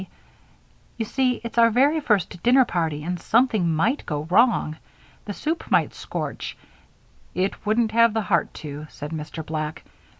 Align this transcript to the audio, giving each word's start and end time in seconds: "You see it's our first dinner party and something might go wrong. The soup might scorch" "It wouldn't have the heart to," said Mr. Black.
"You 0.97 1.05
see 1.05 1.33
it's 1.43 1.59
our 1.59 1.71
first 2.01 2.41
dinner 2.41 2.65
party 2.65 3.03
and 3.03 3.19
something 3.19 3.71
might 3.71 4.03
go 4.07 4.23
wrong. 4.31 4.77
The 5.25 5.33
soup 5.33 5.69
might 5.69 5.93
scorch" 5.93 6.57
"It 7.45 7.63
wouldn't 7.67 7.91
have 7.91 8.15
the 8.15 8.21
heart 8.21 8.51
to," 8.55 8.87
said 8.89 9.11
Mr. 9.11 9.45
Black. 9.45 9.83